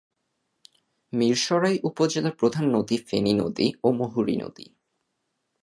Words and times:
মীরসরাই 1.13 1.77
উপজেলার 1.83 2.35
প্রধান 2.35 2.65
নদী 2.75 2.97
ফেনী 3.07 3.33
নদী 3.33 3.67
ও 3.83 3.87
মুহুরী 3.91 4.35
নদী। 4.35 4.65